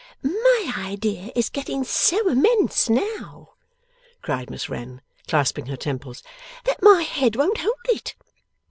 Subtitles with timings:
[0.23, 3.49] 'My idea is getting so immense now,'
[4.23, 6.23] cried Miss Wren, clasping her temples,
[6.63, 8.15] 'that my head won't hold it!